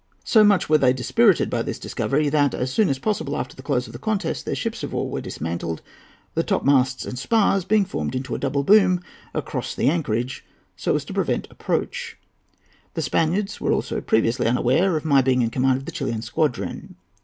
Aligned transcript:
So 0.23 0.43
much 0.43 0.67
were 0.67 0.79
they 0.79 0.93
dispirited 0.93 1.47
by 1.51 1.61
this 1.61 1.77
discovery 1.77 2.27
that, 2.29 2.55
as 2.55 2.73
soon 2.73 2.89
as 2.89 2.97
possible 2.97 3.37
after 3.37 3.55
the 3.55 3.61
close 3.61 3.85
of 3.85 3.93
the 3.93 3.99
contest, 3.99 4.45
their 4.47 4.55
ships 4.55 4.81
of 4.81 4.93
war 4.93 5.07
were 5.07 5.21
dismantled, 5.21 5.83
the 6.33 6.41
topmasts 6.43 7.05
and 7.05 7.19
spars 7.19 7.65
being 7.65 7.85
formed 7.85 8.15
into 8.15 8.33
a 8.33 8.39
double 8.39 8.63
boom 8.63 9.01
across 9.35 9.75
the 9.75 9.89
anchorage, 9.89 10.43
so 10.75 10.95
as 10.95 11.05
to 11.05 11.13
prevent 11.13 11.47
approach. 11.51 12.17
The 12.95 13.03
Spaniards 13.03 13.61
were 13.61 13.73
also 13.73 14.01
previously 14.01 14.47
unaware 14.47 14.97
of 14.97 15.05
my 15.05 15.21
being 15.21 15.43
in 15.43 15.51
command 15.51 15.77
of 15.77 15.85
the 15.85 15.91
Chilian 15.91 16.23
squadron. 16.23 16.95